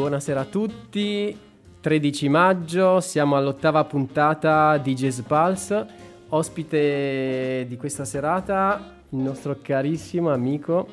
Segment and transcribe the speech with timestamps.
[0.00, 1.36] Buonasera a tutti,
[1.78, 5.86] 13 maggio, siamo all'ottava puntata di Jazz Pulse.
[6.30, 10.88] Ospite di questa serata il nostro carissimo amico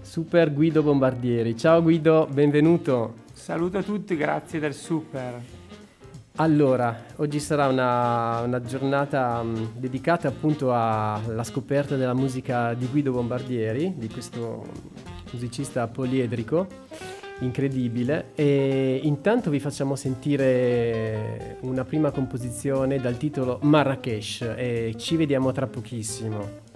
[0.00, 1.58] Super Guido Bombardieri.
[1.58, 3.16] Ciao Guido, benvenuto.
[3.34, 5.42] Saluto a tutti, grazie del super.
[6.36, 13.12] Allora, oggi sarà una, una giornata um, dedicata appunto alla scoperta della musica di Guido
[13.12, 14.64] Bombardieri, di questo
[15.32, 24.94] musicista poliedrico incredibile e intanto vi facciamo sentire una prima composizione dal titolo Marrakesh e
[24.96, 26.66] ci vediamo tra pochissimo.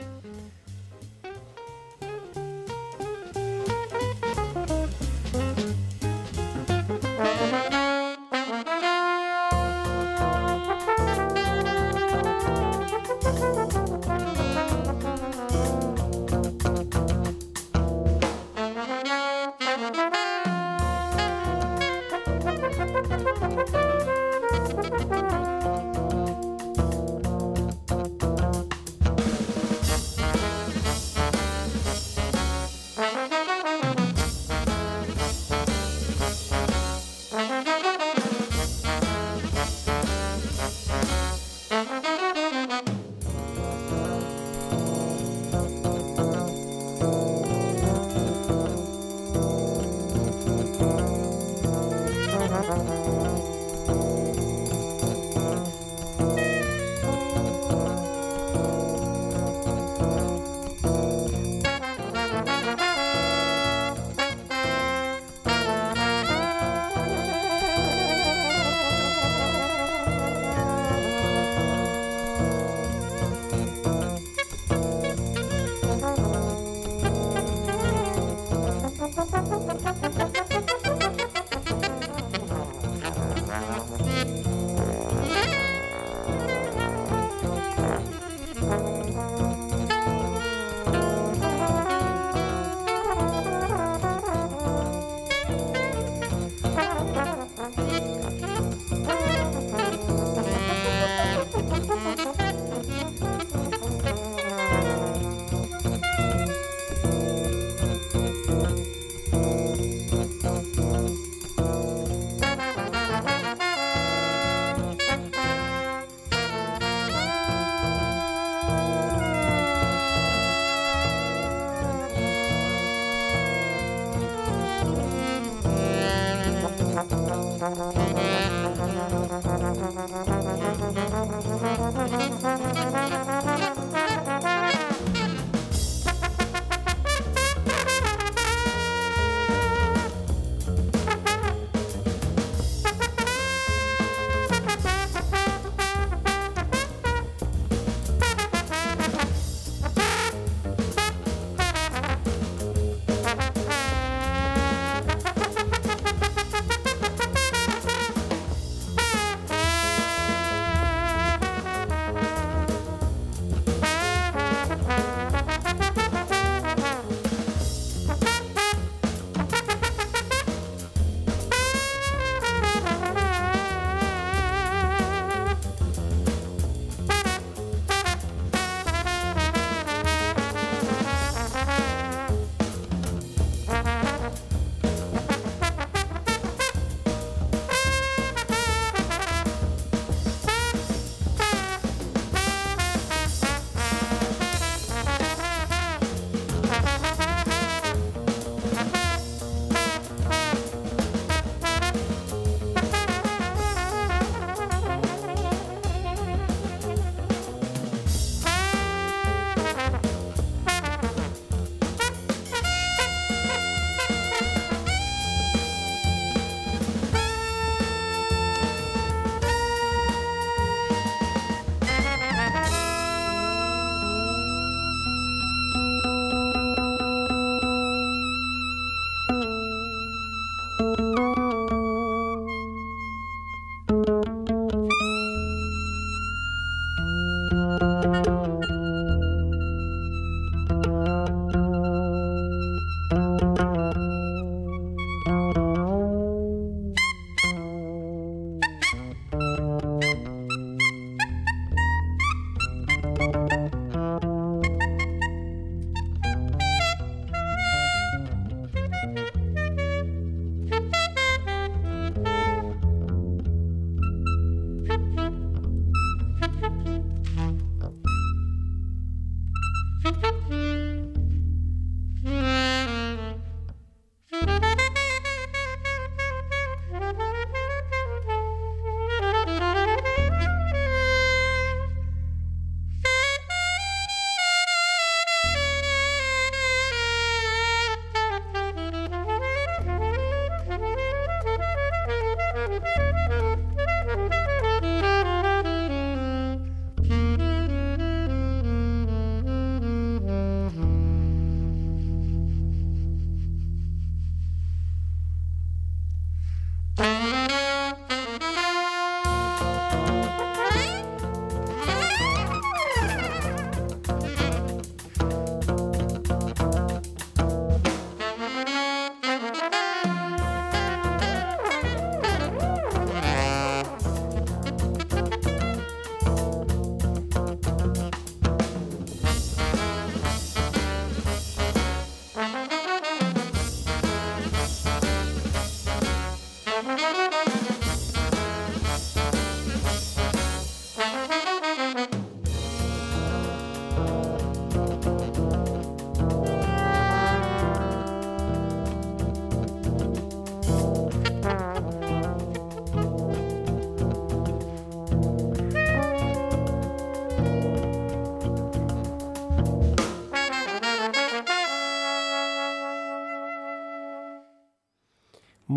[127.74, 128.31] Mm-hmm.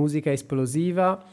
[0.06, 1.24] Musica esplosiva.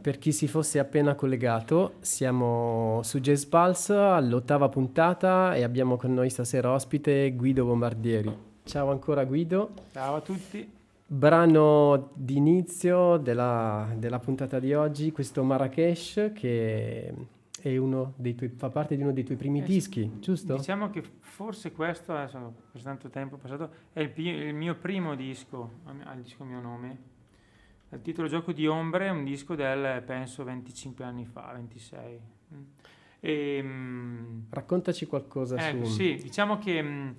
[0.00, 6.14] Per chi si fosse appena collegato, siamo su Jazz Pulse all'ottava puntata e abbiamo con
[6.14, 8.34] noi stasera ospite Guido Bombardieri.
[8.64, 9.72] Ciao ancora Guido.
[9.92, 10.78] Ciao a tutti.
[11.06, 17.12] Brano d'inizio della, della puntata di oggi, questo Marrakesh che
[18.34, 20.56] tuoi, fa parte di uno dei tuoi primi eh, dischi, giusto?
[20.56, 25.70] Diciamo che forse questo, adesso per tanto tempo passato, è il, il mio primo disco,
[25.84, 27.09] al disco mio nome.
[27.92, 32.20] Il titolo Gioco di Ombre è un disco del, penso, 25 anni fa, 26.
[33.20, 35.92] E, ehm, Raccontaci qualcosa ecco, su...
[35.94, 37.10] Sì, diciamo che mm,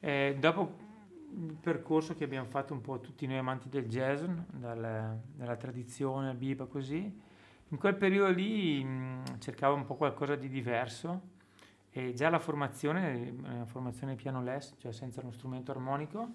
[0.00, 0.88] eh, dopo
[1.32, 6.28] il percorso che abbiamo fatto un po' tutti noi amanti del jazz, dal, dalla tradizione
[6.28, 7.20] al bebop così,
[7.68, 11.38] in quel periodo lì mh, cercavo un po' qualcosa di diverso
[11.90, 16.28] e già la formazione, una formazione piano less, cioè senza uno strumento armonico,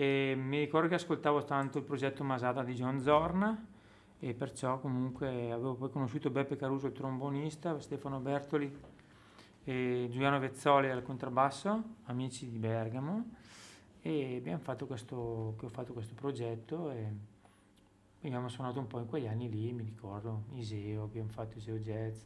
[0.00, 3.66] e mi ricordo che ascoltavo tanto il progetto Masada di John Zorn
[4.20, 8.72] e perciò comunque avevo poi conosciuto Beppe Caruso, il trombonista, Stefano Bertoli
[9.64, 13.30] e Giuliano Vezzoli al contrabbasso, amici di Bergamo,
[14.00, 15.16] e abbiamo fatto questo,
[15.60, 17.12] ho fatto questo progetto e
[18.22, 22.22] abbiamo suonato un po' in quegli anni lì, mi ricordo, Iseo, abbiamo fatto Iseo Jazz,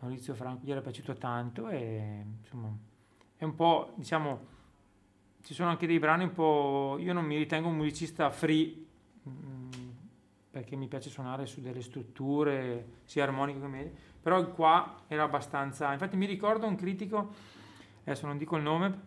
[0.00, 2.76] Maurizio Franco gli era piaciuto tanto e insomma
[3.36, 4.53] è un po', diciamo,
[5.44, 8.74] ci sono anche dei brani un po', io non mi ritengo un musicista free,
[9.28, 9.70] mm,
[10.50, 15.92] perché mi piace suonare su delle strutture sia armoniche che medie, però qua era abbastanza,
[15.92, 17.32] infatti mi ricordo un critico,
[18.04, 19.00] adesso non dico il nome,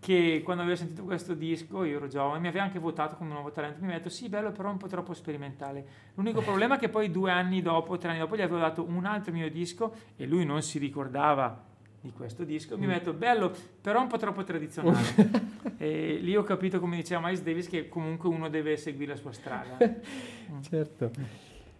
[0.00, 3.50] che quando avevo sentito questo disco, io ero giovane, mi aveva anche votato come nuovo
[3.50, 5.86] talento, mi ha detto sì, bello, però un po' troppo sperimentale.
[6.14, 9.04] L'unico problema è che poi due anni dopo, tre anni dopo, gli avevo dato un
[9.04, 11.70] altro mio disco e lui non si ricordava
[12.02, 15.30] di questo disco, mi ha detto bello, però un po' troppo tradizionale.
[15.78, 19.32] e lì ho capito, come diceva Miles Davis, che comunque uno deve seguire la sua
[19.32, 19.78] strada.
[20.68, 21.10] certo.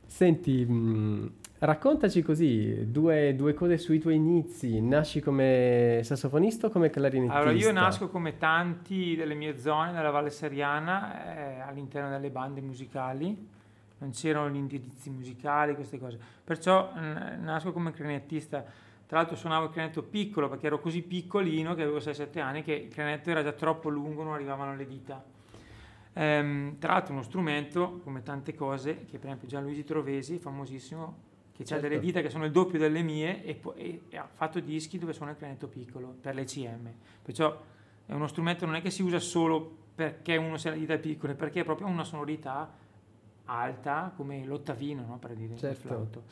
[0.07, 1.27] Senti, mh, mm,
[1.63, 4.81] Raccontaci così due, due, cose sui tuoi inizi.
[4.81, 7.39] Nasci come sassofonista o come clarinettista?
[7.39, 12.61] Allora, io nasco come tanti delle mie zone nella Valle Seriana, eh, all'interno delle bande
[12.61, 13.49] musicali.
[13.99, 16.19] Non c'erano gli indirizzi musicali, queste cose.
[16.43, 18.65] Perciò n- nasco come clarinettista.
[19.13, 22.73] Tra l'altro suonavo il clarinetto piccolo perché ero così piccolino che avevo 6-7 anni che
[22.73, 25.23] il clarinetto era già troppo lungo, non arrivavano le dita.
[26.15, 31.17] Ehm, tra l'altro uno strumento, come tante cose, che per esempio Gianluigi Trovesi, famosissimo,
[31.53, 31.85] che certo.
[31.85, 34.97] ha delle dita che sono il doppio delle mie e, e, e ha fatto dischi
[34.97, 36.91] dove suona il clarinetto piccolo per l'ECM.
[37.21, 37.61] Perciò
[38.07, 41.35] è uno strumento non è che si usa solo perché uno ha le dita piccole,
[41.35, 42.73] perché è proprio una sonorità
[43.45, 45.19] alta come l'ottavino, no?
[45.19, 45.67] per dire certo.
[45.69, 46.23] il flauto.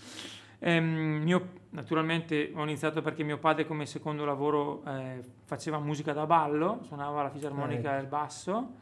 [0.60, 6.26] Ehm, mio, naturalmente ho iniziato perché mio padre come secondo lavoro eh, faceva musica da
[6.26, 8.74] ballo, suonava la fisarmonica e il basso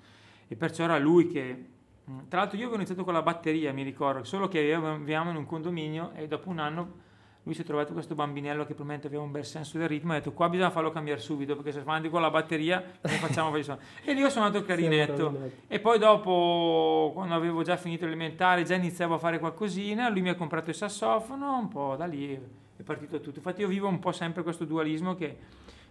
[0.47, 1.76] e perciò era lui che
[2.11, 2.20] Mm.
[2.28, 5.44] Tra l'altro io avevo iniziato con la batteria, mi ricordo, solo che viviamo in un
[5.44, 7.06] condominio e dopo un anno
[7.45, 10.16] lui si è trovato questo bambinello che probabilmente aveva un bel senso del ritmo e
[10.16, 13.54] ha detto qua bisogna farlo cambiare subito perché se fa con la batteria ne facciamo.
[13.57, 18.75] E lì ho suonato il clarinetto e poi dopo quando avevo già finito l'elementare già
[18.75, 22.38] iniziavo a fare qualcosina, lui mi ha comprato il sassofono, un po' da lì
[22.76, 23.38] è partito tutto.
[23.38, 25.37] Infatti io vivo un po' sempre questo dualismo che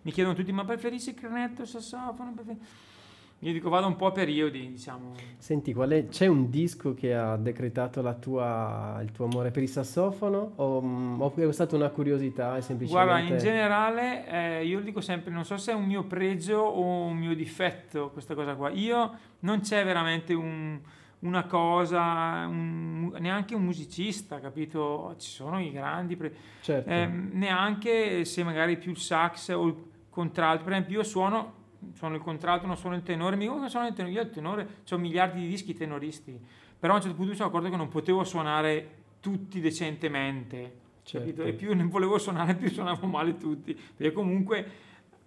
[0.03, 2.33] mi chiedono tutti ma preferisci il clarinetto o il sassofono?
[2.33, 2.95] Preferisci?
[3.41, 5.13] Io dico vado un po' a periodi, diciamo.
[5.37, 10.53] Senti, è, c'è un disco che ha decretato tua, il tuo amore per il sassofono
[10.55, 12.59] o, mm, o è stata una curiosità?
[12.61, 13.11] semplicemente...
[13.11, 16.81] Guarda, in generale eh, io dico sempre, non so se è un mio pregio o
[16.81, 18.71] un mio difetto questa cosa qua.
[18.71, 20.79] Io non c'è veramente un,
[21.19, 25.13] una cosa, un, neanche un musicista, capito?
[25.19, 26.89] Ci sono i grandi, pre- certo.
[26.89, 29.75] eh, neanche se magari più il sax o il
[30.09, 30.63] contralto.
[30.63, 31.53] Per esempio io suono
[31.93, 34.29] sono il contralto, non sono il tenore, mi dico che sono il tenore, io il
[34.29, 36.39] tenore, ho miliardi di dischi tenoristi,
[36.79, 41.43] però a un certo punto mi sono accorto che non potevo suonare tutti decentemente, certo.
[41.43, 44.71] e più ne volevo suonare più suonavo male tutti, perché comunque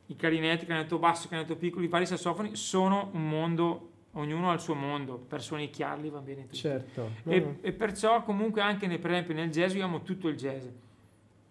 [0.07, 4.51] i clarinetti, il clarinetto basso, il clarinetto piccolo, i vari sassofoni sono un mondo ognuno
[4.51, 6.57] ha il suo mondo, per suonicchiarli va bene tutto.
[6.57, 7.11] Certo.
[7.25, 7.57] E, no.
[7.61, 10.67] e, perciò comunque anche nel, per esempio nel jazz io amo tutto il jazz.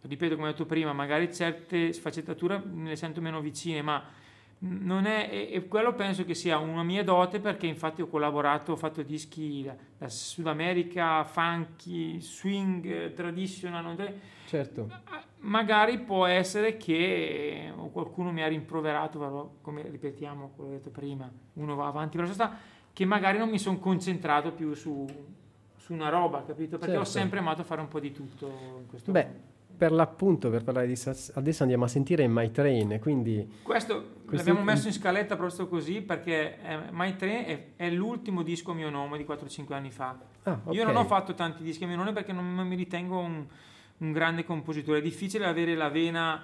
[0.02, 4.04] Ripeto come ho detto prima, magari certe sfaccettature me le sento meno vicine, ma
[4.62, 8.76] non è, e quello penso che sia una mia dote perché infatti ho collaborato, ho
[8.76, 14.14] fatto dischi da, da Sud America, funky, swing, traditional, non
[14.46, 14.90] certo.
[15.40, 21.32] magari può essere che qualcuno mi ha rimproverato, come ripetiamo quello che ho detto prima,
[21.54, 22.58] uno va avanti per la strada,
[22.92, 25.06] che magari non mi sono concentrato più su,
[25.78, 26.78] su, una roba, capito?
[26.78, 27.00] Perché certo.
[27.00, 29.24] ho sempre amato fare un po' di tutto in questo Beh.
[29.24, 29.49] Mondo
[29.80, 33.50] per l'appunto, per parlare di Sass- adesso andiamo a sentire My Train, quindi...
[33.64, 38.44] Questo, Questo- l'abbiamo messo in scaletta proprio così perché eh, My Train è, è l'ultimo
[38.44, 40.18] disco a mio nome di 4-5 anni fa.
[40.44, 40.88] Ah, Io ok.
[40.88, 43.46] non ho fatto tanti dischi a mio nome perché non, mi ritengo un,
[44.00, 45.00] un grande compositore.
[45.00, 46.44] È difficile avere la vena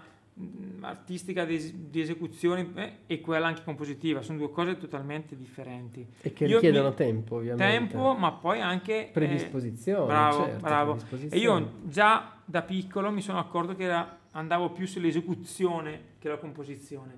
[0.82, 6.06] artistica di, di esecuzione eh, e quella anche compositiva, sono due cose totalmente differenti.
[6.22, 7.64] E che Io richiedono mi- tempo, ovviamente.
[7.94, 9.08] Tempo, ma poi anche...
[9.08, 10.92] eh, Predisposizione, bravo, certo, bravo.
[10.92, 11.60] E predisposizione.
[11.62, 17.18] io già da piccolo mi sono accorto che era- andavo più sull'esecuzione che la composizione.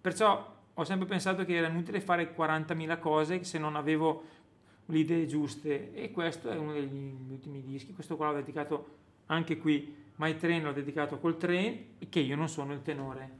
[0.00, 4.24] Perciò ho sempre pensato che era inutile fare 40.000 cose se non avevo
[4.86, 5.94] le idee giuste.
[5.94, 7.92] E questo è uno degli ultimi dischi.
[7.92, 9.98] Questo qua l'ho dedicato anche qui.
[10.20, 13.30] My Train l'ho dedicato col train, che io non sono il tenore.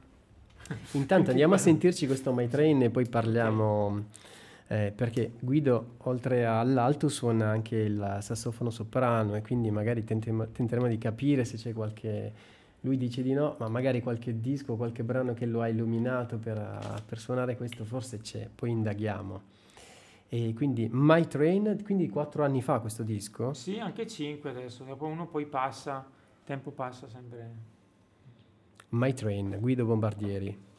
[0.93, 4.05] Intanto andiamo a sentirci questo My Train e poi parliamo,
[4.65, 10.87] eh, perché Guido oltre all'alto suona anche il sassofono soprano e quindi magari tenteremo, tenteremo
[10.87, 12.33] di capire se c'è qualche,
[12.79, 17.03] lui dice di no, ma magari qualche disco, qualche brano che lo ha illuminato per,
[17.05, 19.41] per suonare questo forse c'è, poi indaghiamo.
[20.29, 23.53] E quindi My Train, quindi quattro anni fa questo disco?
[23.53, 24.83] Sì, anche 5 adesso.
[24.83, 27.69] Dopo uno poi passa, tempo passa sempre.
[28.89, 30.69] My Train, Guido Bombardieri.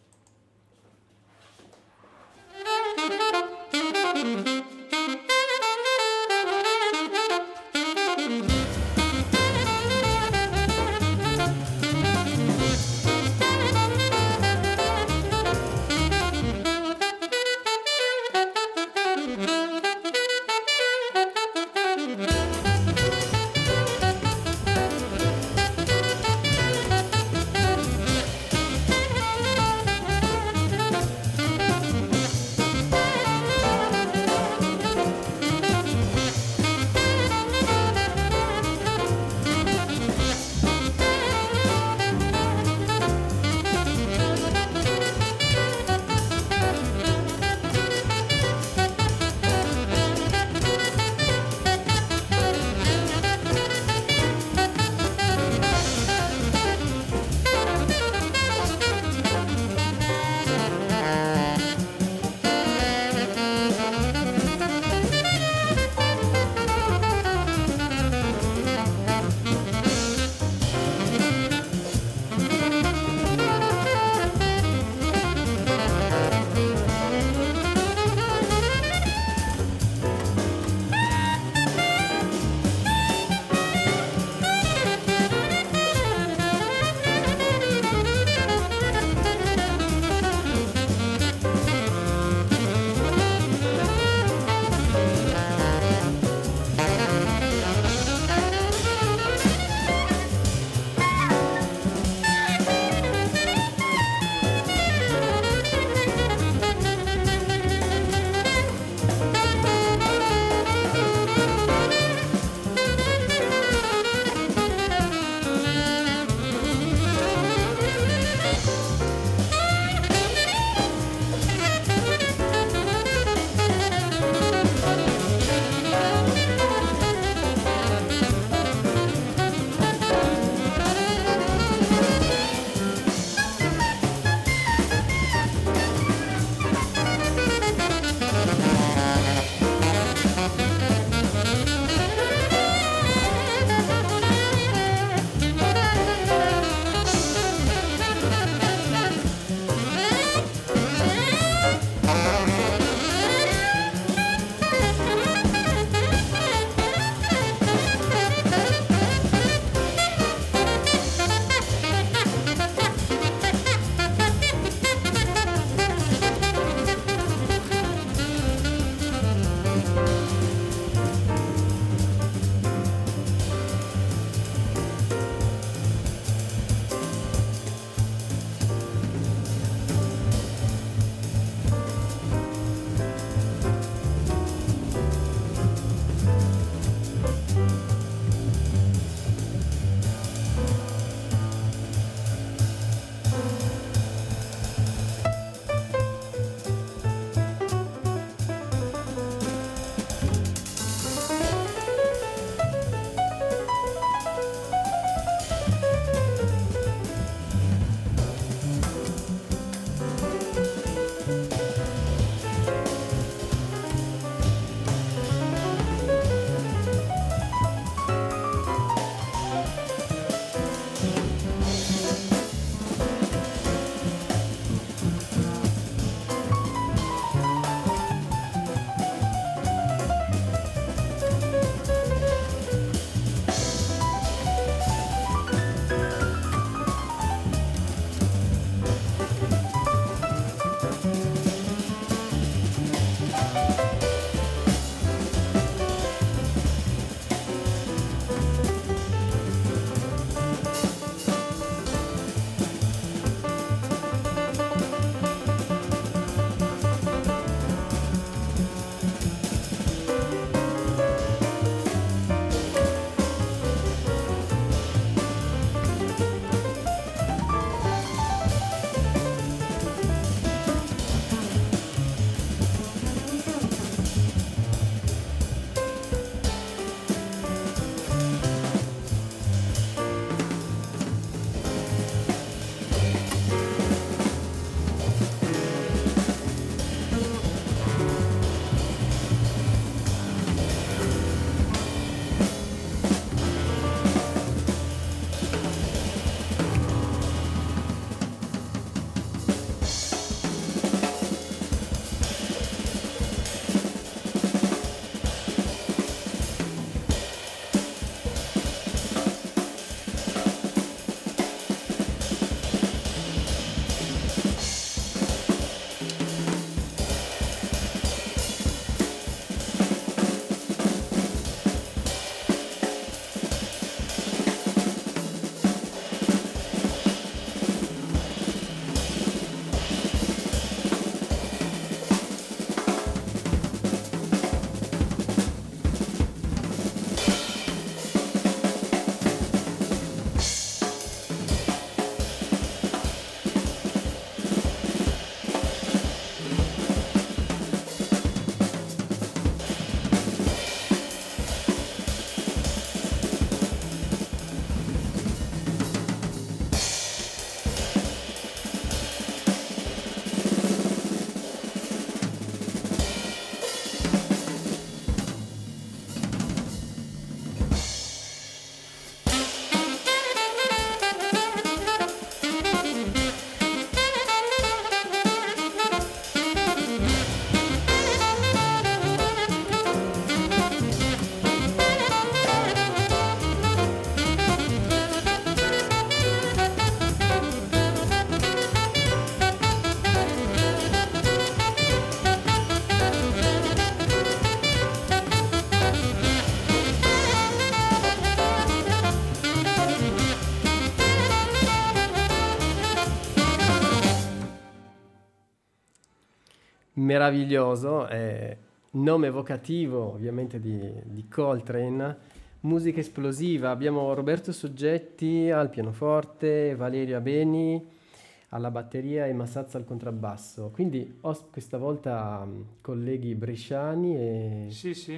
[407.12, 408.56] Meraviglioso, eh,
[408.92, 412.16] nome evocativo ovviamente di, di Coltrane,
[412.60, 413.70] musica esplosiva.
[413.70, 418.00] Abbiamo Roberto Soggetti al pianoforte, Valerio Abeni
[418.48, 420.70] alla batteria e Massazza al contrabbasso.
[420.72, 425.16] Quindi ho questa volta um, colleghi bresciani e sì, sì.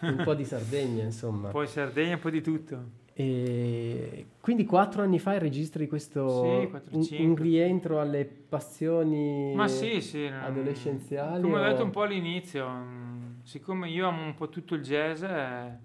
[0.00, 1.48] un po' di Sardegna, insomma.
[1.48, 3.02] Poi Sardegna, un po' di tutto.
[3.16, 9.68] E quindi quattro anni fa registri questo sì, 4, un, un, rientro alle passioni Ma
[9.68, 11.40] sì, sì, adolescenziali?
[11.40, 11.60] Come o...
[11.60, 15.78] ho detto un po' all'inizio, mm, siccome io amo un po' tutto il jazz, eh,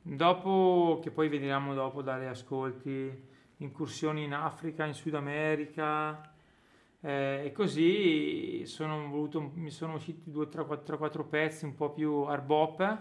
[0.00, 3.20] dopo che poi vediamo dopo dalle ascolti,
[3.56, 6.20] incursioni in Africa, in Sud America,
[7.00, 11.90] eh, e così sono voluto, mi sono usciti due, tre, quattro, quattro pezzi un po'
[11.90, 12.98] più hard bop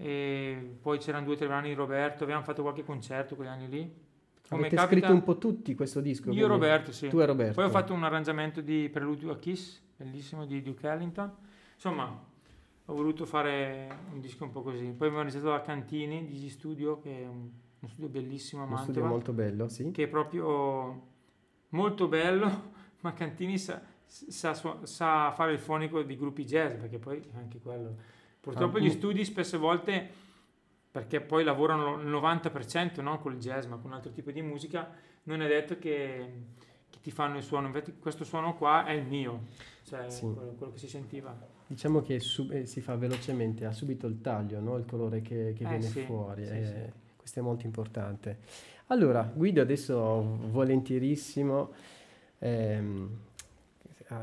[0.00, 3.68] e poi c'erano due o tre brani di Roberto, abbiamo fatto qualche concerto quegli anni
[3.68, 4.06] lì.
[4.48, 5.00] Come Avete capita...
[5.00, 6.30] scritto un po' tutti questo disco?
[6.30, 7.08] Io e Roberto, sì.
[7.08, 7.54] Tu e Roberto.
[7.54, 11.30] Poi ho fatto un arrangiamento di Preludio a Kiss, bellissimo, di Duke Ellington.
[11.74, 12.26] Insomma,
[12.84, 14.86] ho voluto fare un disco un po' così.
[14.92, 18.66] Poi mi ho realizzato la Cantini di Studio, che è un, uno studio bellissimo a
[18.66, 18.86] Mantova.
[18.86, 19.90] Un studio molto bello, sì.
[19.90, 21.02] Che è proprio
[21.70, 22.70] molto bello,
[23.02, 28.16] ma Cantini sa, sa, sa fare il fonico di gruppi jazz, perché poi anche quello.
[28.40, 30.08] Purtroppo gli studi spesse volte,
[30.90, 34.90] perché poi lavorano il 90% non col jazz, ma con un altro tipo di musica,
[35.24, 36.32] non è detto che,
[36.88, 37.66] che ti fanno il suono.
[37.66, 39.46] Infatti questo suono qua è il mio,
[39.84, 40.22] cioè sì.
[40.22, 41.36] quello, quello, che si sentiva.
[41.66, 44.76] Diciamo che su, eh, si fa velocemente, ha subito il taglio, no?
[44.76, 46.46] il colore che, che eh, viene sì, fuori.
[46.46, 48.38] Sì, eh, questo è molto importante.
[48.86, 51.72] Allora, Guido adesso volentierissimo.
[52.38, 53.26] Ehm,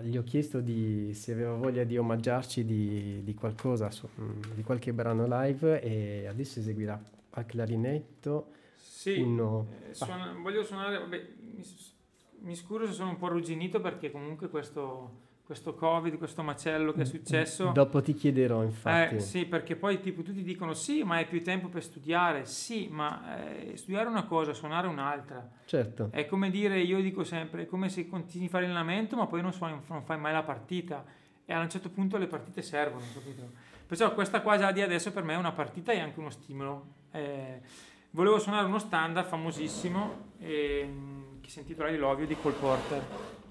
[0.02, 4.64] gli ho chiesto di, se aveva voglia di omaggiarci di, di qualcosa, su, mm, di
[4.64, 7.00] qualche brano live e adesso eseguirà
[7.32, 8.52] al clarinetto.
[8.76, 9.68] Sì, uno...
[9.90, 11.64] eh, suona, voglio suonare, vabbè, mi,
[12.40, 17.02] mi scuso se sono un po' arrugginito perché comunque questo questo covid, questo macello che
[17.02, 17.70] è successo.
[17.72, 19.16] Dopo ti chiederò infatti.
[19.16, 22.88] Eh, sì, perché poi tipo tutti dicono sì, ma hai più tempo per studiare, sì,
[22.90, 25.48] ma eh, studiare una cosa, suonare un'altra.
[25.66, 26.10] Certo.
[26.12, 29.44] È come dire, io dico sempre, è come se continui a fare allenamento ma poi
[29.44, 31.06] non, suoni, non fai mai la partita
[31.46, 33.48] e a un certo punto le partite servono, capito?
[33.86, 36.86] Perciò questa qua già di adesso per me è una partita e anche uno stimolo.
[37.12, 37.62] Eh,
[38.10, 40.92] volevo suonare uno standard famosissimo eh,
[41.40, 43.44] che si intitola I Love You di Cole Porter.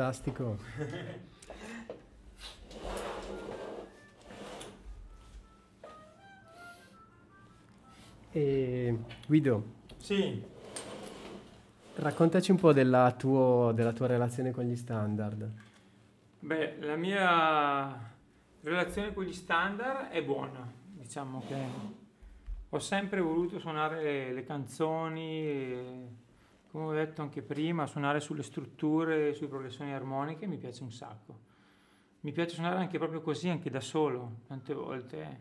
[0.00, 0.56] Fantastico.
[8.32, 9.64] e Guido.
[9.98, 10.42] Sì.
[11.96, 15.50] Raccontaci un po' della, tuo, della tua relazione con gli standard.
[16.38, 18.10] Beh, la mia
[18.62, 21.56] relazione con gli standard è buona, diciamo che
[22.70, 26.19] ho sempre voluto suonare le, le canzoni,
[26.70, 31.48] come ho detto anche prima, suonare sulle strutture, sulle progressioni armoniche mi piace un sacco.
[32.20, 35.40] Mi piace suonare anche proprio così, anche da solo, tante volte.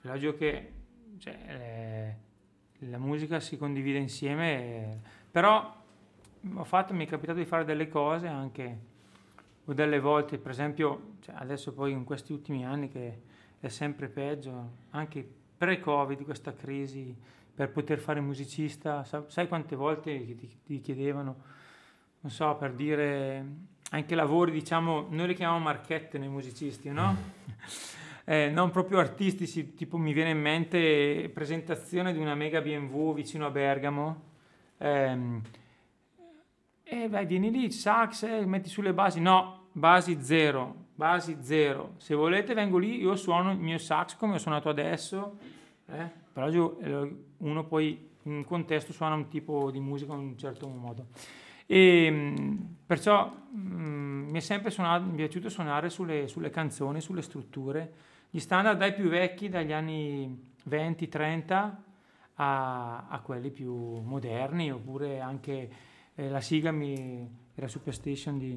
[0.00, 0.72] È logico che
[1.18, 2.16] cioè,
[2.80, 4.98] eh, la musica si condivide insieme, eh,
[5.30, 5.74] però
[6.64, 8.78] fatto, mi è capitato di fare delle cose anche,
[9.64, 13.22] o delle volte, per esempio, cioè adesso poi in questi ultimi anni che
[13.58, 17.16] è sempre peggio, anche pre-Covid, questa crisi,
[17.58, 21.36] per poter fare musicista, sai quante volte ti, ti chiedevano,
[22.20, 23.44] non so, per dire
[23.90, 27.16] anche lavori, diciamo, noi li chiamiamo marchette nei musicisti, no?
[28.22, 33.46] eh, non proprio artistici, tipo mi viene in mente presentazione di una mega BMW vicino
[33.46, 34.22] a Bergamo,
[34.78, 35.42] ehm,
[36.84, 42.14] e vai, vieni lì, sax, eh, metti sulle basi, no, basi zero, basi zero, se
[42.14, 45.36] volete vengo lì, io suono il mio sax come ho suonato adesso,
[45.86, 46.17] eh?
[46.38, 51.06] Però eh, uno poi in contesto suona un tipo di musica in un certo modo.
[51.66, 56.50] E mm, perciò mh, mm, mi è sempre suonato, mi è piaciuto suonare sulle, sulle,
[56.50, 57.92] canzoni, sulle strutture,
[58.30, 61.74] gli standard dai più vecchi, dagli anni 20-30
[62.34, 65.70] a, a, quelli più moderni, oppure anche
[66.14, 68.56] eh, la sigla mi, era Superstation di,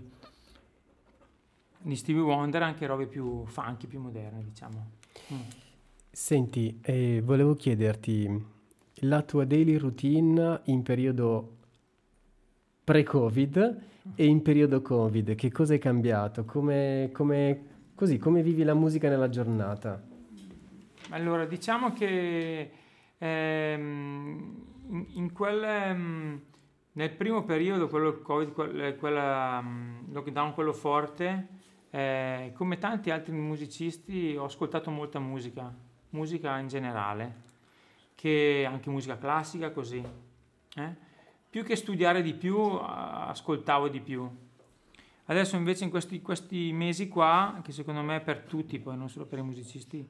[1.80, 4.90] di Stevie Wonder, anche robe più funky, più moderne, diciamo.
[5.34, 5.71] Mm.
[6.14, 8.46] Senti, eh, volevo chiederti
[9.04, 11.56] la tua daily routine in periodo
[12.84, 13.82] pre-Covid
[14.16, 16.44] e in periodo Covid, che cosa è cambiato?
[16.44, 20.04] Come, come, così, come vivi la musica nella giornata?
[21.12, 22.72] Allora, diciamo che
[23.18, 26.42] ehm, in, in quel, ehm,
[26.92, 31.48] nel primo periodo, quello Covid, quel, quella, um, lockdown, quello forte,
[31.90, 35.74] eh, come tanti altri musicisti ho ascoltato molta musica
[36.12, 37.36] musica in generale,
[38.16, 40.04] che anche musica classica così.
[40.76, 40.96] Eh?
[41.50, 44.30] Più che studiare di più, ascoltavo di più.
[45.26, 49.26] Adesso invece in questi, questi mesi qua, che secondo me per tutti, poi non solo
[49.26, 50.08] per i musicisti,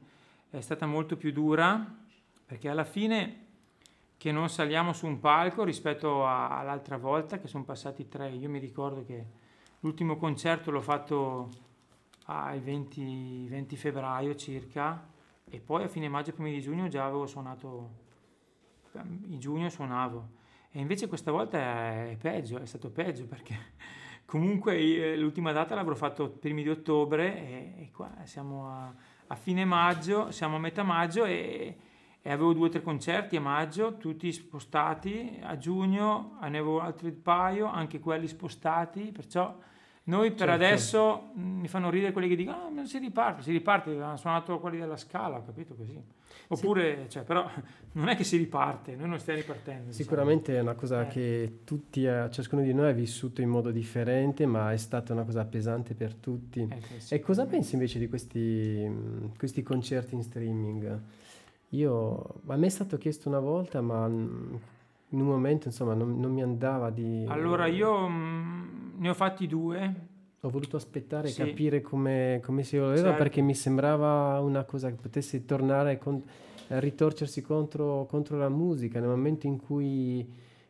[0.49, 1.99] è stata molto più dura,
[2.45, 3.45] perché alla fine
[4.17, 8.49] che non saliamo su un palco rispetto a, all'altra volta, che sono passati tre, io
[8.49, 9.25] mi ricordo che
[9.79, 11.49] l'ultimo concerto l'ho fatto
[12.53, 15.09] il 20, 20 febbraio circa,
[15.51, 17.89] e poi a fine maggio, primi di giugno già avevo suonato,
[19.27, 20.39] in giugno suonavo.
[20.71, 23.53] E invece questa volta è peggio, è stato peggio perché
[24.25, 28.95] comunque l'ultima data l'avrò fatto primi di ottobre e, e qua siamo a,
[29.27, 31.77] a, fine maggio, siamo a metà maggio e,
[32.21, 37.11] e avevo due o tre concerti a maggio, tutti spostati, a giugno ne avevo altri
[37.11, 39.53] paio, anche quelli spostati, perciò
[40.03, 40.53] noi per certo.
[40.53, 44.17] adesso mm, mi fanno ridere quelli che dicono: ah, non si riparte, si riparte, hanno
[44.17, 46.01] suonato quelli della scala, capito così.
[46.47, 47.09] Oppure, sì.
[47.11, 47.47] cioè, però
[47.93, 49.85] non è che si riparte, noi non stiamo ripartendo.
[49.85, 50.03] Diciamo.
[50.03, 50.57] Sicuramente diciamo.
[50.57, 51.07] è una cosa eh.
[51.07, 55.23] che tutti, eh, ciascuno di noi ha vissuto in modo differente, ma è stata una
[55.23, 56.67] cosa pesante per tutti.
[56.67, 57.13] Eh, sì.
[57.13, 60.99] E cosa pensi invece di questi, mm, questi concerti in streaming?
[61.69, 64.55] Io, a me è stato chiesto una volta, ma mm,
[65.09, 67.25] in un momento insomma non, non mi andava di...
[67.27, 68.07] Allora io
[69.01, 70.09] ne ho fatti due.
[70.41, 71.43] Ho voluto aspettare e sì.
[71.43, 73.17] capire come, come, si voleva certo.
[73.17, 76.23] perché mi sembrava una cosa che potesse tornare con,
[76.69, 80.27] a ritorcersi contro, contro, la musica nel momento in cui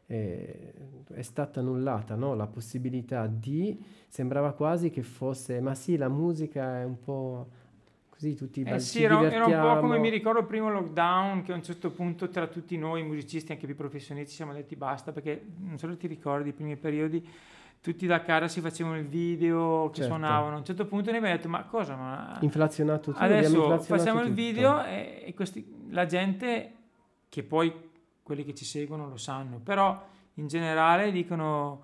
[0.08, 0.74] eh,
[1.14, 2.34] è stata annullata no?
[2.36, 3.82] la possibilità di...
[4.10, 7.48] sembrava quasi che fosse, ma sì, la musica è un po'
[8.10, 11.54] così tutti eh sì, era, era, un po' come mi ricordo il primo lockdown che
[11.54, 15.44] a un certo punto tra tutti noi musicisti anche più professionisti siamo detti basta perché
[15.60, 17.26] non so se ti ricordi i primi periodi
[17.82, 20.12] tutti da cara si facevano il video che certo.
[20.12, 23.84] suonavano a un certo punto ne abbiamo detto ma cosa ma inflazionato tutto adesso inflazionato
[23.84, 24.30] facciamo tutto.
[24.30, 26.74] il video e, e questi, la gente
[27.28, 27.90] che poi
[28.22, 30.00] quelli che ci seguono lo sanno però
[30.36, 31.84] in generale dicono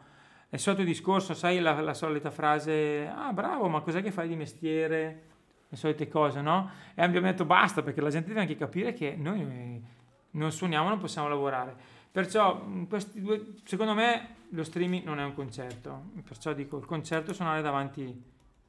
[0.49, 4.35] è sotto discorso sai la, la solita frase ah bravo ma cos'è che fai di
[4.35, 5.27] mestiere
[5.69, 6.69] le solite cose, no?
[6.95, 9.83] E abbiamo detto basta perché la gente deve anche capire che noi
[10.31, 11.95] non suoniamo, non possiamo lavorare.
[12.11, 16.11] Perciò, questi due, secondo me, lo streaming non è un concerto.
[16.25, 18.23] Perciò dico, il concerto è suonare davanti,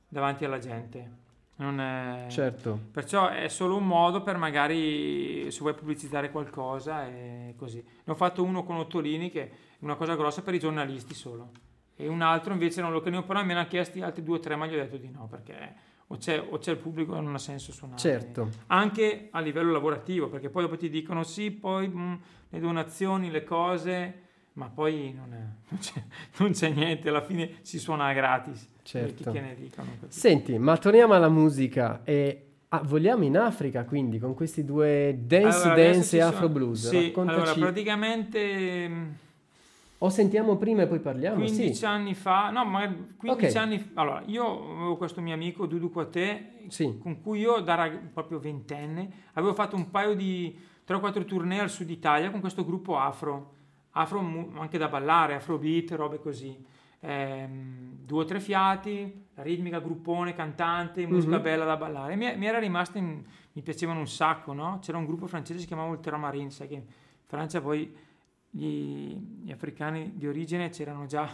[0.09, 1.27] davanti alla gente.
[1.57, 2.27] È...
[2.29, 2.79] Certo.
[2.92, 7.83] Perciò è solo un modo per magari se vuoi pubblicizzare qualcosa e così.
[8.05, 11.51] Ne ho fatto uno con Ottolini che è una cosa grossa per i giornalisti solo.
[11.96, 14.40] e un altro invece non lo credo, però me ne ha chiesti altri due o
[14.40, 17.35] tre, ma gli ho detto di no perché o c'è, o c'è il pubblico non
[17.35, 18.01] ha senso suonare.
[18.01, 18.48] Certo.
[18.68, 22.14] Anche a livello lavorativo, perché poi dopo ti dicono sì, poi mh, mm,
[22.48, 24.22] le donazioni, le cose,
[24.54, 26.02] ma poi non, è, non, c'è,
[26.38, 28.68] non, c'è, niente, alla fine si suona gratis.
[28.82, 29.30] Certo.
[29.30, 35.18] Dicono, Senti, ma torniamo alla musica e Ah, vogliamo in Africa quindi con questi due
[35.22, 36.88] dance allora, dance e afro blues?
[36.88, 37.38] Sì, Raccontaci...
[37.38, 39.11] allora praticamente mm,
[40.00, 41.37] o sentiamo prima e poi parliamo?
[41.37, 41.84] 15 sì.
[41.87, 43.54] anni fa, no, ma 15 okay.
[43.54, 46.98] anni fa, allora io avevo questo mio amico Dudu Quatè, sì.
[47.00, 50.54] con cui io da proprio ventenne avevo fatto un paio di
[50.88, 53.55] 3-4 tournée al sud Italia con questo gruppo afro,
[53.90, 54.20] afro
[54.55, 56.57] anche da ballare, afrobeat, robe così.
[57.01, 61.42] Ehm, due o tre fiati, la ritmica, gruppone, cantante, musica mm-hmm.
[61.42, 62.16] bella da ballare.
[62.16, 63.22] Mi, mi era rimasto, in,
[63.53, 64.79] mi piacevano un sacco, no?
[64.81, 66.85] C'era un gruppo francese che si chiamava Ultramarine, sai che in
[67.24, 67.94] Francia poi
[68.51, 71.29] gli, gli africani di origine c'erano già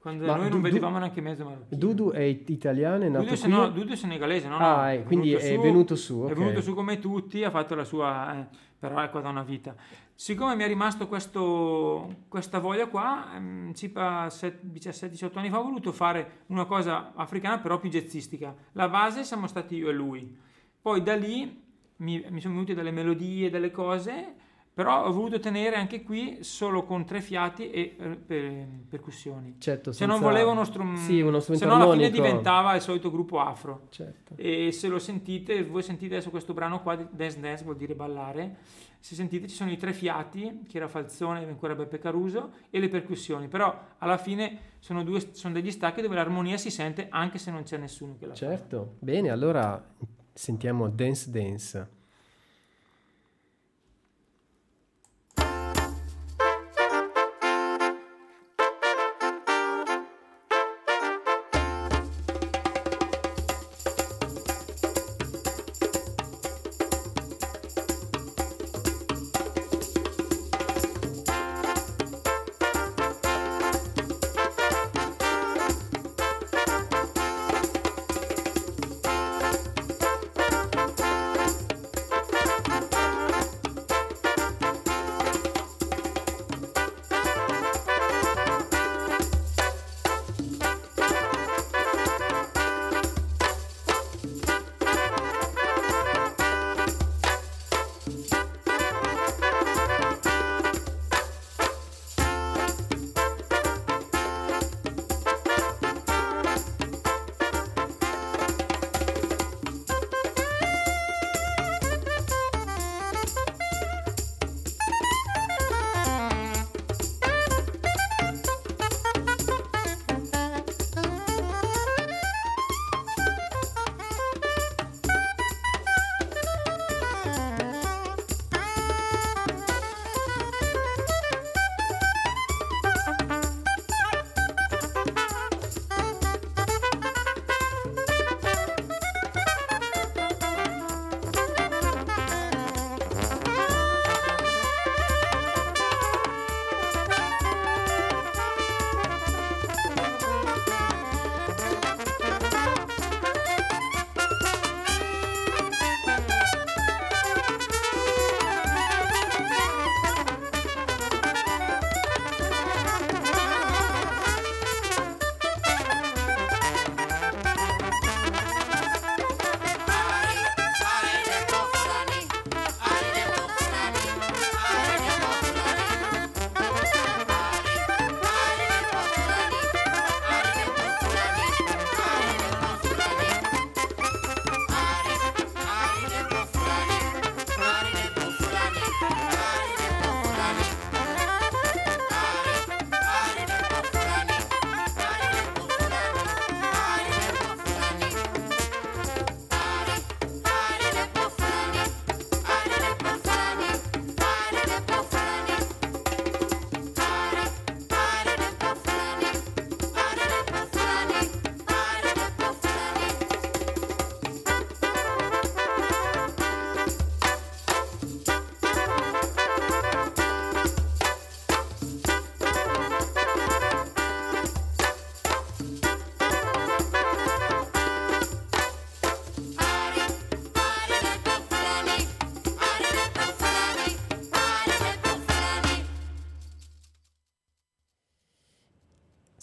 [0.00, 1.80] quando Ma noi non vedevamo du, neanche mezzo marocchino.
[1.80, 3.50] Dudu è italiano, è nato Dudu, qui?
[3.50, 4.56] No, Dudu è senegalese, no?
[4.58, 6.20] Ah, è, quindi è su, venuto su.
[6.20, 6.32] Okay.
[6.32, 8.46] È venuto su come tutti, ha fatto la sua, eh,
[8.78, 9.74] però ecco da una vita.
[10.14, 15.90] Siccome mi è rimasto questo, questa voglia qua, ehm, circa 17-18 anni fa ho voluto
[15.90, 18.54] fare una cosa africana però più jazzistica.
[18.72, 20.36] La base siamo stati io e lui.
[20.80, 21.60] Poi da lì
[21.96, 24.34] mi, mi sono venute delle melodie, delle cose
[24.78, 29.56] però ho voluto tenere anche qui solo con tre fiati e eh, per, percussioni.
[29.58, 32.80] Certo, se non volevo uno, strum- sì, uno strumento se no alla fine diventava il
[32.80, 33.88] solito gruppo afro.
[33.88, 34.34] Certo.
[34.36, 38.58] E se lo sentite, voi sentite adesso questo brano qua, Dance Dance vuol dire ballare,
[39.00, 42.88] se sentite ci sono i tre fiati, che era Falzone, ancora Beppe Caruso, e le
[42.88, 47.50] percussioni, però alla fine sono, due, sono degli stacchi dove l'armonia si sente anche se
[47.50, 48.54] non c'è nessuno che la certo.
[48.54, 48.60] fa.
[48.60, 49.84] Certo, bene, allora
[50.32, 51.96] sentiamo Dance Dance.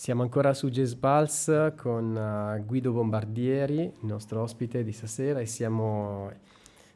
[0.05, 5.47] Siamo ancora su Jazz Pulse con uh, Guido Bombardieri, il nostro ospite di stasera, e
[5.47, 6.31] siamo,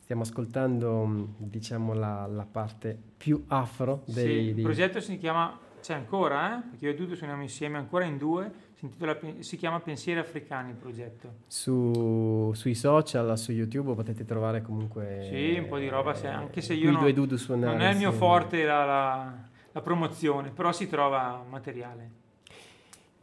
[0.01, 4.53] stiamo ascoltando mm, diciamo, la, la, parte più afro dei...
[4.53, 6.61] Sì, il progetto si chiama, c'è ancora, eh?
[6.69, 10.69] perché io e Dudu suoniamo insieme ancora in due, si, intitola, si chiama Pensieri Africani
[10.69, 11.33] il progetto.
[11.47, 15.27] Su, sui social, su YouTube potete trovare comunque...
[15.31, 17.89] Sì, un po' di roba, se, anche se io non, e Dudu suonare non è
[17.89, 19.33] il mio forte la, la,
[19.71, 22.18] la promozione, però si trova materiale.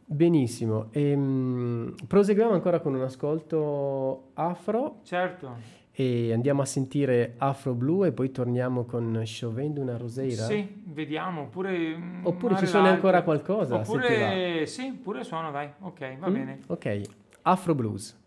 [0.09, 5.01] Benissimo, ehm, proseguiamo ancora con un ascolto afro.
[5.03, 5.75] Certo.
[5.91, 10.45] E andiamo a sentire Afro Blu e poi torniamo con Sciovendo una roseira.
[10.45, 11.97] Sì, vediamo, oppure...
[11.97, 15.71] Mm, oppure ci suona ancora qualcosa, oppure, Sì, pure suono, dai.
[15.79, 16.59] Ok, va mm, bene.
[16.67, 17.01] Ok,
[17.41, 18.17] Afro Blues.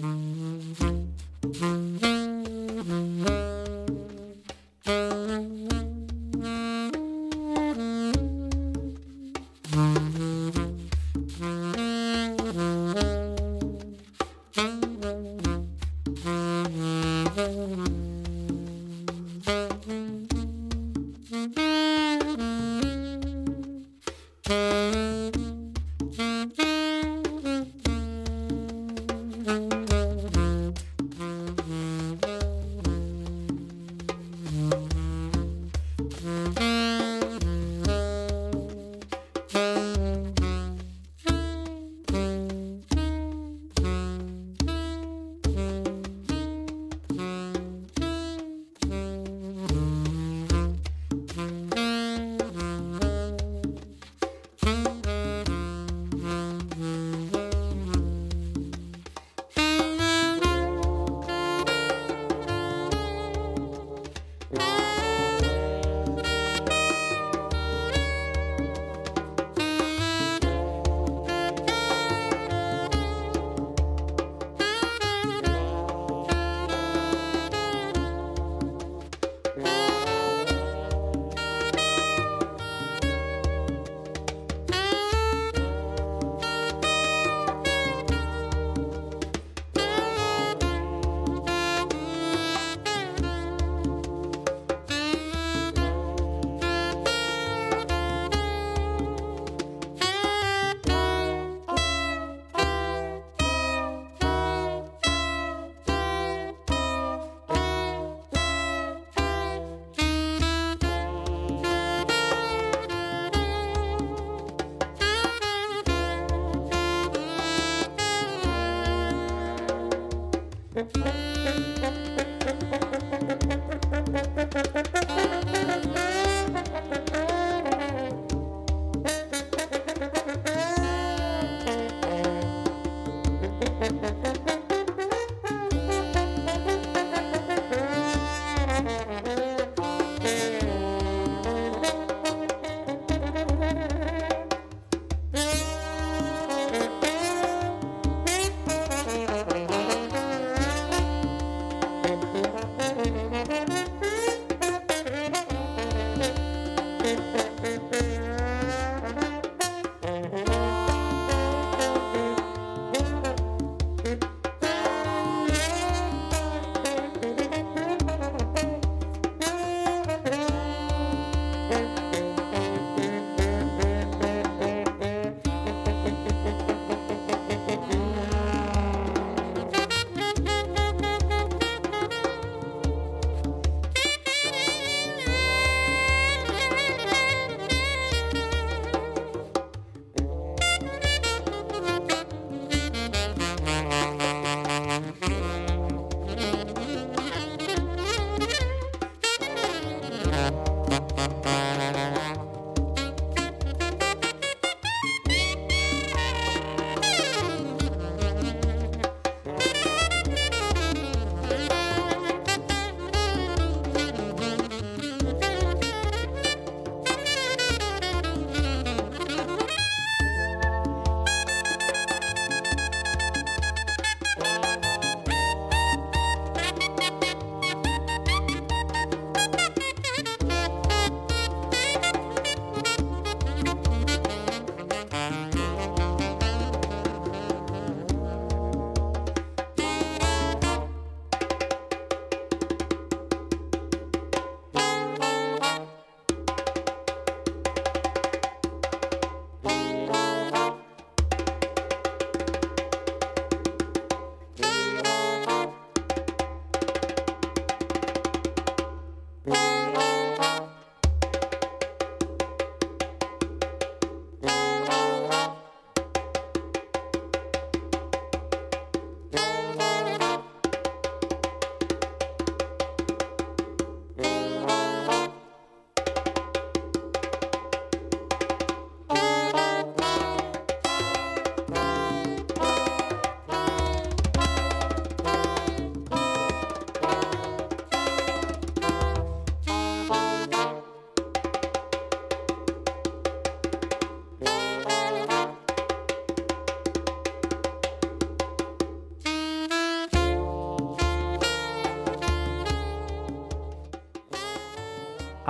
[0.00, 1.06] Mm-hmm.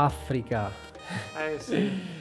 [0.06, 0.70] Africa.
[1.36, 2.14] Eh sì.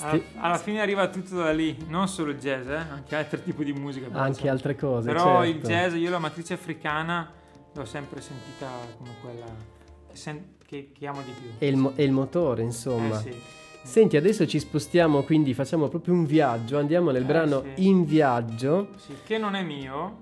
[0.00, 2.76] Alla, alla, fine arriva tutto da lì, non solo il jazz, eh?
[2.76, 4.08] anche altri tipi di musica.
[4.12, 5.06] Anche altre cose.
[5.06, 5.58] Però certo.
[5.58, 7.30] il jazz, io la matrice africana
[7.72, 9.44] l'ho sempre sentita come quella
[10.08, 11.50] che, sen- che, che amo di più.
[11.58, 13.18] E il, mo- e il motore, insomma.
[13.20, 13.40] Eh, sì.
[13.84, 17.86] Senti, adesso ci spostiamo, quindi facciamo proprio un viaggio, andiamo nel Eh, brano sì.
[17.88, 20.16] In Viaggio, Sì, che non è mio,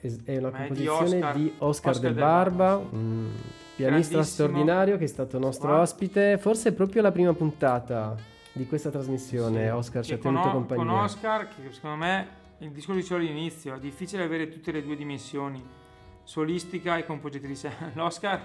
[0.00, 2.94] è una è di composizione Oscar- di Oscar, Oscar del Del Barba, Barba, sì.
[2.94, 3.30] un
[3.78, 5.80] pianista straordinario che è stato nostro Qua.
[5.80, 8.16] ospite, forse è proprio la prima puntata
[8.52, 10.84] di questa trasmissione, Sì, Oscar ci ha tenuto con, compagnia.
[10.84, 14.82] Con Oscar, che secondo me, il disco che dicevo all'inizio, è difficile avere tutte le
[14.82, 15.64] due dimensioni,
[16.24, 17.72] solistica e compositrice.
[17.94, 18.42] L'Oscar,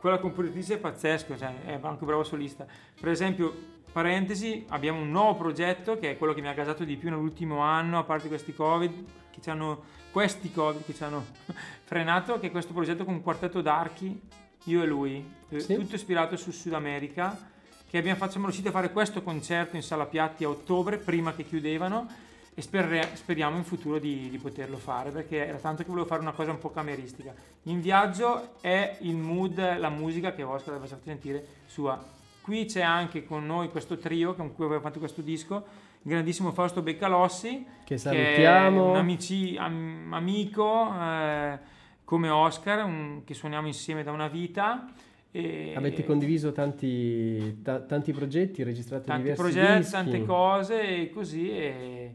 [0.00, 2.66] quella compositrice è pazzesco, cioè è anche bravo solista.
[2.98, 3.54] Per esempio,
[3.92, 7.60] parentesi, abbiamo un nuovo progetto che è quello che mi ha gasato di più nell'ultimo
[7.60, 11.24] anno, a parte questi Covid, che ci hanno, questi Covid che ci hanno
[11.84, 14.20] frenato, che è questo progetto con un quartetto d'archi,
[14.64, 15.74] io e lui, eh, Sì.
[15.74, 17.52] tutto ispirato sul Sud America
[17.88, 21.32] che abbiamo fatto, siamo riusciti a fare questo concerto in Sala Piatti a ottobre, prima
[21.32, 22.08] che chiudevano,
[22.56, 26.20] e sperre- speriamo in futuro di, di poterlo fare, perché era tanto che volevo fare
[26.20, 27.32] una cosa un po' cameristica.
[27.64, 32.02] In viaggio è il mood, la musica che Oscar aveva fatto sentire sua.
[32.40, 35.54] Qui c'è anche con noi questo trio con cui abbiamo fatto questo disco,
[36.02, 38.90] il grandissimo Fausto Beccalossi, Che che è salutiamo.
[38.90, 41.58] un amici- am- amico eh,
[42.04, 44.92] come Oscar, un- che suoniamo insieme da una vita.
[45.30, 49.92] E Avete condiviso tanti, ta- tanti progetti, registrato tanti diversi progetti, dischi.
[49.92, 52.14] tante cose e così e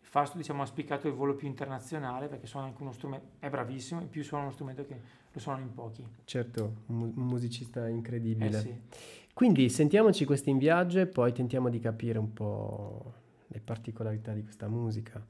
[0.00, 4.00] Fausto diciamo, ha spiccato il volo più internazionale perché suona anche uno strumento, è bravissimo,
[4.00, 4.94] in più suona uno strumento che
[5.30, 6.06] lo suonano in pochi.
[6.24, 8.56] Certo, un mu- un musicista incredibile.
[8.56, 8.74] Eh sì.
[9.34, 13.12] Quindi sentiamoci questo in viaggio e poi tentiamo di capire un po'
[13.48, 15.20] le particolarità di questa musica.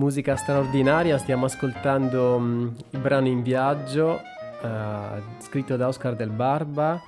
[0.00, 4.22] Musica straordinaria, stiamo ascoltando um, il brano In Viaggio,
[4.62, 6.98] uh, scritto da Oscar del Barba,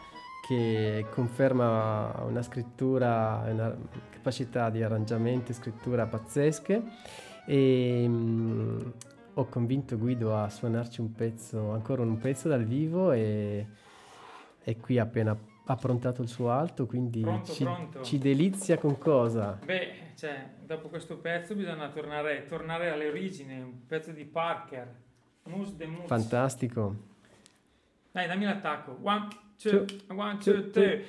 [0.46, 3.74] che conferma una scrittura, una
[4.10, 6.82] capacità di arrangiamento e scrittura pazzesche.
[7.46, 8.92] E um,
[9.34, 13.66] ho convinto Guido a suonarci un pezzo, ancora un pezzo dal vivo e,
[14.62, 15.34] e qui appena
[15.64, 18.02] approntato il suo alto, quindi Pronto, ci, pronto.
[18.02, 19.58] ci delizia con cosa?
[19.64, 24.88] Beh, cioè, dopo questo pezzo bisogna tornare, tornare alle origini, un pezzo di Parker,
[25.44, 26.06] Moose the Moose.
[26.06, 26.96] Fantastico.
[28.10, 28.98] Dai, dammi l'attacco.
[29.02, 31.04] One, two, one, two, two, three.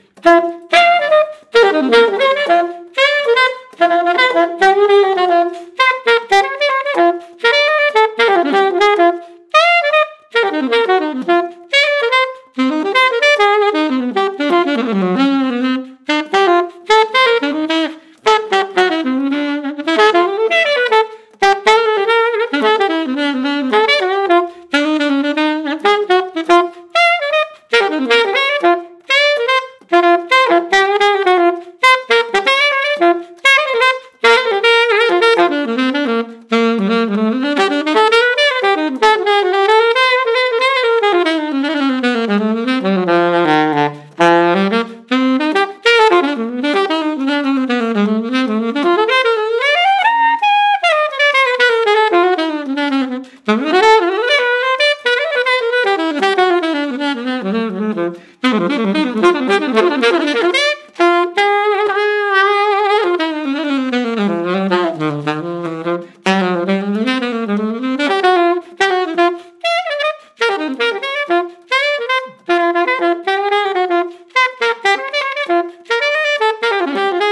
[76.86, 77.20] Mm-hmm.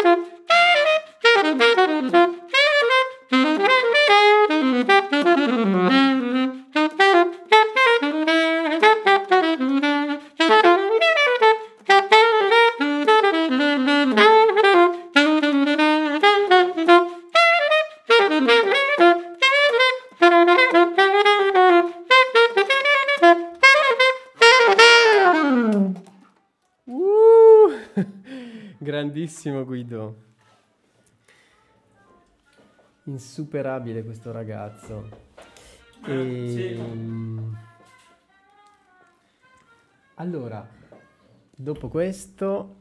[29.31, 30.15] Grandissimo Guido.
[33.05, 35.07] Insuperabile questo ragazzo.
[36.05, 37.55] Eh, sì.
[40.15, 40.67] Allora,
[41.49, 42.75] dopo questo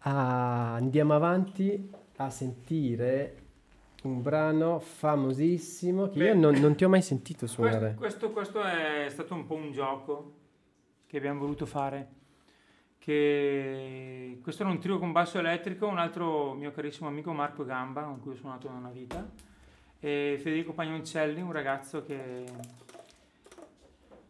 [0.00, 3.36] ah, andiamo avanti a sentire
[4.02, 6.34] un brano famosissimo che io Beh.
[6.34, 7.94] non, non ti ho mai sentito Questo, suonare.
[7.94, 10.32] questo, questo è stato un po' un gioco
[11.06, 12.20] che abbiamo voluto fare.
[13.04, 18.02] Che questo era un trio con basso elettrico, un altro mio carissimo amico Marco Gamba,
[18.02, 19.28] con cui ho suonato da una vita,
[19.98, 22.44] e Federico Pagnoncelli, un ragazzo che...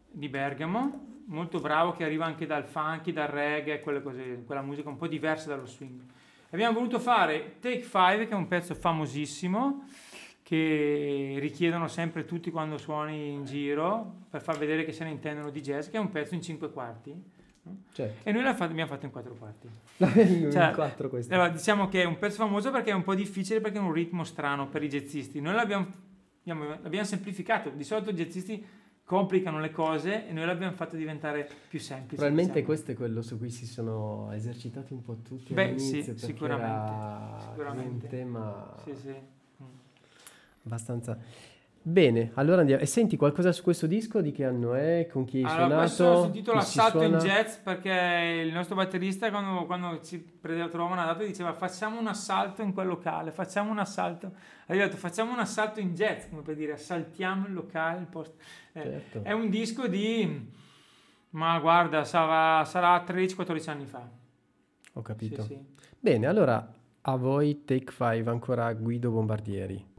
[0.09, 4.97] di Bergamo, molto bravo, che arriva anche dal funky, dal reggae, cose, quella musica un
[4.97, 6.01] po' diversa dallo swing.
[6.49, 9.87] Abbiamo voluto fare Take 5, che è un pezzo famosissimo,
[10.41, 15.51] che richiedono sempre tutti quando suoni in giro per far vedere che se ne intendono
[15.51, 17.32] di jazz, che è un pezzo in 5 quarti.
[17.93, 18.27] Certo.
[18.27, 19.69] E noi l'abbiamo fatto, in 4 quarti.
[20.43, 21.33] in Cioè, quattro questo.
[21.33, 23.93] Allora, diciamo che è un pezzo famoso perché è un po' difficile perché è un
[23.93, 25.39] ritmo strano per i jazzisti.
[25.39, 25.87] Noi l'abbiamo,
[26.41, 27.69] abbiamo- l'abbiamo semplificato.
[27.69, 28.65] Di solito i jazzisti
[29.05, 32.15] complicano le cose e noi l'abbiamo fatto diventare più semplice.
[32.15, 32.65] Probabilmente diciamo.
[32.73, 36.91] questo è quello su cui si sono esercitati un po' tutti Beh, all'inizio sì, sicuramente,
[36.91, 38.05] era sicuramente.
[38.05, 39.09] un tema Sì, sì.
[39.61, 39.65] Mm.
[40.65, 41.17] abbastanza
[41.85, 45.43] bene allora andiamo e senti qualcosa su questo disco di che anno è con chi
[45.43, 47.17] hai Allora, suonato si intitola Chi si Assalto in?
[47.17, 52.07] Jazz perché il nostro batterista quando, quando ci prendeva trovava una data diceva facciamo un
[52.07, 54.31] assalto in quel locale, facciamo un assalto.
[54.67, 58.37] Abbiamo detto facciamo un assalto in jazz, come per dire assaltiamo il locale, il posto.
[58.71, 59.23] Eh, Certo.
[59.23, 60.49] È un disco di,
[61.31, 64.07] ma guarda, sarà, sarà 13-14 anni fa.
[64.93, 65.59] ho capito Sì, sì.
[65.99, 66.65] bene allora
[67.01, 69.91] a voi Take 5 ancora Guido Bombardieri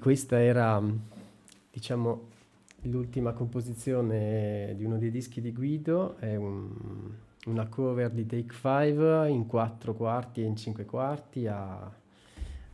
[0.00, 0.82] questa era,
[1.70, 2.28] diciamo,
[2.82, 6.70] l'ultima composizione di uno dei dischi di Guido, è un,
[7.46, 11.90] una cover di Take 5 in quattro quarti e in cinque quarti a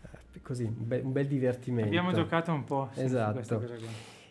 [0.03, 1.89] eh, così un bel, un bel, divertimento.
[1.89, 2.89] Abbiamo giocato un po'.
[2.95, 3.62] Esatto.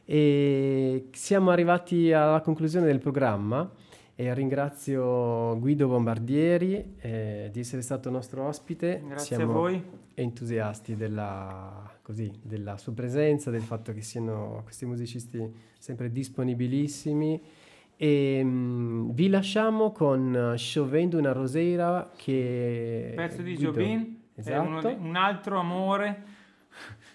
[0.05, 3.69] E siamo arrivati alla conclusione del programma
[4.15, 9.03] e ringrazio Guido Bombardieri eh, di essere stato nostro ospite.
[9.05, 9.83] Grazie siamo a voi.
[10.13, 17.41] entusiasti della, così, della sua presenza, del fatto che siano questi musicisti sempre disponibilissimi.
[17.97, 23.11] E mm, vi lasciamo con Sciovendo una roseira che...
[23.15, 24.87] Pezzo di Guido, Jobin, esatto.
[24.87, 26.23] Uno, un altro amore,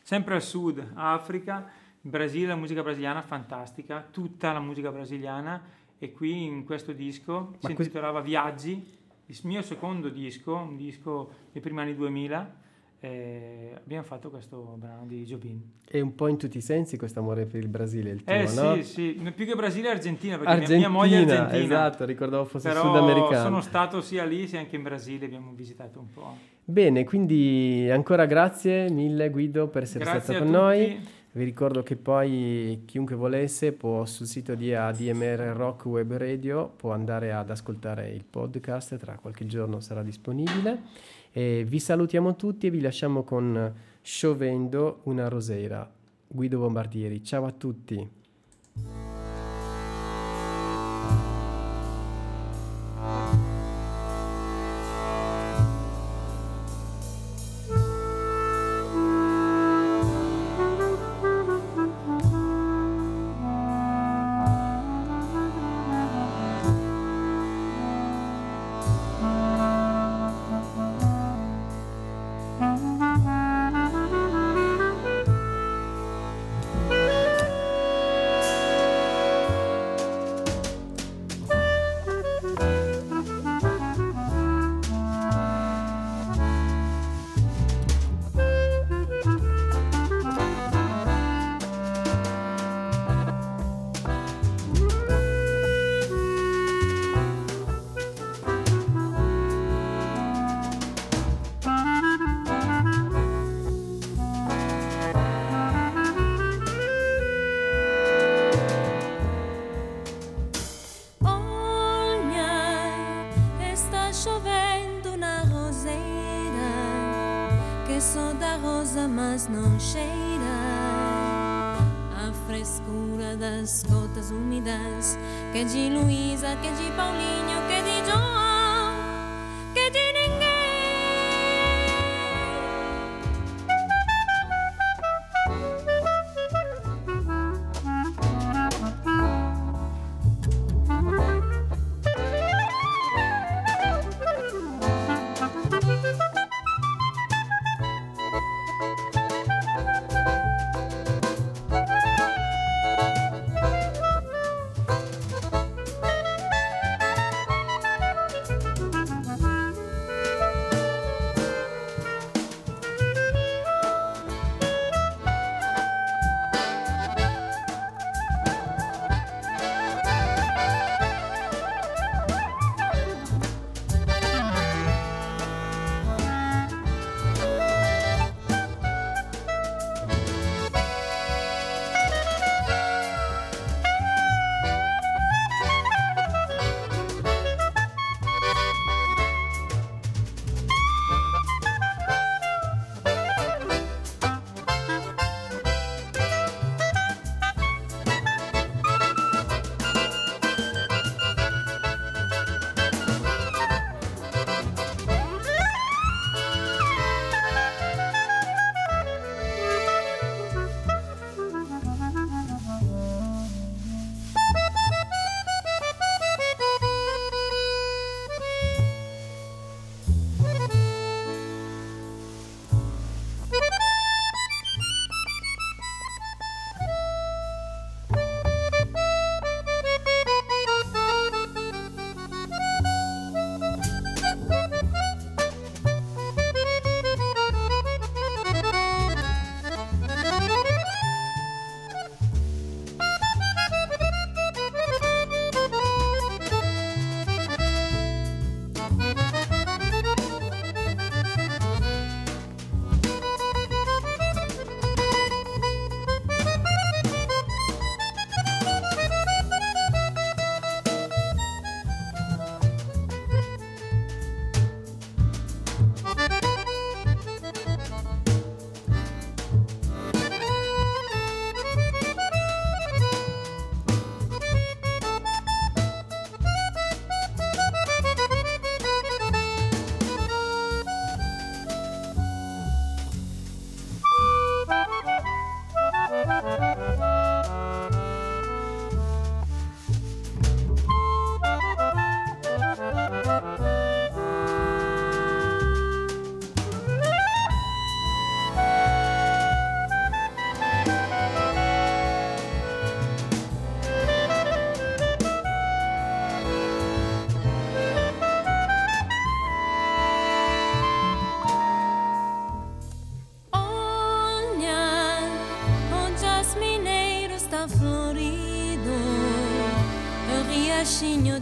[0.03, 1.70] sempre al sud Africa
[2.01, 5.62] Brasile, la musica brasiliana fantastica, tutta la musica brasiliana
[6.01, 10.76] e qui in questo disco Ma si que- intitolava Viaggi, il mio secondo disco, un
[10.76, 12.60] disco dei primi anni 2000
[13.01, 15.79] eh, abbiamo fatto questo brano di Jobin.
[15.89, 18.53] E un po' in tutti i sensi questo amore per il Brasile, il tuo, eh,
[18.55, 18.75] no?
[18.77, 21.63] sì, sì, più che Brasile Argentina, perché Argentina, mia, moglie è argentina.
[21.63, 23.43] Esatto, ricordavo fosse Però sudamericano.
[23.43, 26.37] sono stato sia lì sia anche in Brasile, abbiamo visitato un po'.
[26.63, 31.19] Bene, quindi ancora grazie mille Guido per essere grazie stato con noi.
[31.33, 36.91] Vi ricordo che poi chiunque volesse può sul sito di ADMR Rock Web Radio può
[36.91, 40.83] andare ad ascoltare il podcast, tra qualche giorno sarà disponibile.
[41.31, 43.72] E vi salutiamo tutti e vi lasciamo con
[44.03, 45.89] Sciovendo una rosera.
[46.26, 47.22] Guido Bombardieri.
[47.22, 48.20] Ciao a tutti.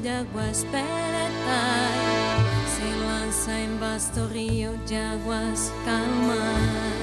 [0.03, 2.39] De aguas peretai
[2.75, 6.98] se lanza en vasto río de aguas calmas.